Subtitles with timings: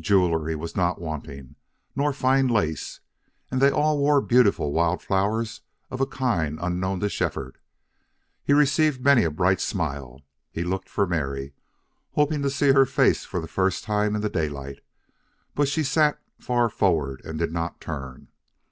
[0.00, 1.56] Jewelry was not wanting,
[1.94, 3.00] nor fine lace.
[3.50, 5.60] And they all wore beautiful wild flowers
[5.90, 7.58] of a kind unknown to Shefford.
[8.42, 10.22] He received many a bright smile.
[10.50, 11.52] He looked for Mary,
[12.12, 14.78] hoping to see her face for the first time in the daylight,
[15.54, 18.28] but she sat far forward and did not turn.